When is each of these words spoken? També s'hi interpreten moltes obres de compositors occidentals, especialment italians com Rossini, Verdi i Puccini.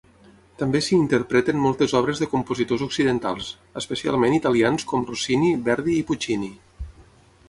També 0.59 0.79
s'hi 0.85 0.93
interpreten 0.99 1.59
moltes 1.65 1.91
obres 1.99 2.21
de 2.23 2.27
compositors 2.31 2.85
occidentals, 2.85 3.51
especialment 3.83 4.39
italians 4.39 4.87
com 4.93 5.05
Rossini, 5.11 5.53
Verdi 5.69 5.99
i 6.01 6.07
Puccini. 6.11 6.51